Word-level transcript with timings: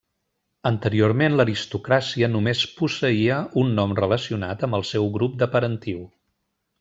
Anteriorment 0.69 1.35
l'aristocràcia 1.39 2.29
només 2.37 2.63
posseïa 2.79 3.37
un 3.65 3.69
nom 3.81 3.93
relacionat 4.03 4.65
amb 4.69 4.79
el 4.81 4.87
seu 4.93 5.07
grup 5.19 5.37
de 5.45 5.53
parentiu. 5.57 6.01